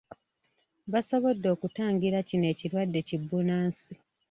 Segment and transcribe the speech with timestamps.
[0.91, 3.93] Basobodde okutangira kino ekiwadde ki bbunansi